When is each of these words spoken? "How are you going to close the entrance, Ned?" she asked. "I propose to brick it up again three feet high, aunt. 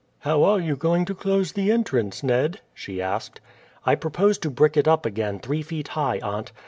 "How 0.21 0.41
are 0.43 0.59
you 0.59 0.75
going 0.75 1.05
to 1.05 1.13
close 1.13 1.51
the 1.51 1.71
entrance, 1.71 2.23
Ned?" 2.23 2.59
she 2.73 2.99
asked. 2.99 3.39
"I 3.85 3.93
propose 3.93 4.39
to 4.39 4.49
brick 4.49 4.75
it 4.75 4.87
up 4.87 5.05
again 5.05 5.37
three 5.37 5.61
feet 5.61 5.89
high, 5.89 6.19
aunt. 6.23 6.51